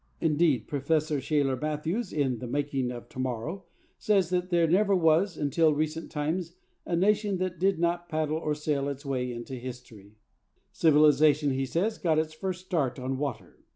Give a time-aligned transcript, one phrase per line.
[0.19, 3.65] Indeed, Professor Shailer Mathews, in The Making of To morrow,
[3.99, 6.55] says that there never was, until recent times,
[6.87, 10.15] a nation that did not paddle or sail its way into history.
[10.71, 13.59] Civilization, he says, got its first start on water.